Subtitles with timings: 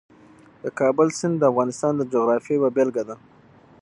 [0.63, 3.15] د کابل سیند د افغانستان د جغرافیې یوه بېلګه ده.